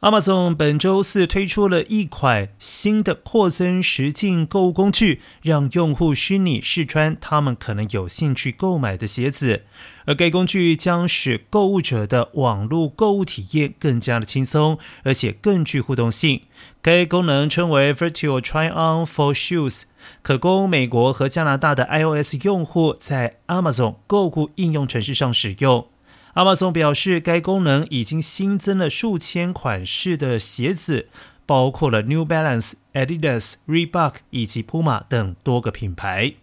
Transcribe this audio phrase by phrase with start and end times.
[0.00, 9.64] Amazon 本周四推出了一款新的扩增实境购物工具，让用户虚拟试穿他们可能有兴趣购买的鞋子。
[10.06, 16.40] 而该工具将使购物者的网络购物体验更加的轻松，而且更具互动性。
[16.80, 19.82] 该功能称为 Virtual Try On for Shoes，
[20.22, 25.86] 可供美国和加拿大的 iOS 用户在 Amazon 购物应用程式上使用。
[26.34, 31.08] Amazon 表示，该功能已经新增了数千款式的鞋子，
[31.44, 36.34] 包括了 New Balance、Adidas、Reebok 以及 Puma 等多个品牌。